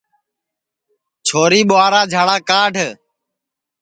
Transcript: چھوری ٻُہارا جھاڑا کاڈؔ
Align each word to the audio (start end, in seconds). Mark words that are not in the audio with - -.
چھوری 1.27 1.61
ٻُہارا 1.69 2.01
جھاڑا 2.11 2.37
کاڈؔ 2.49 2.75